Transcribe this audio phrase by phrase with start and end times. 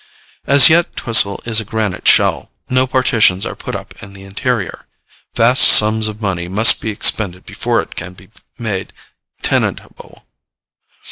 [0.47, 4.87] As yet Twisell is a granite shell; no partitions are put up in the interior.
[5.35, 8.93] Vast sums of money must be expended before it can be made
[9.43, 10.25] tenantable.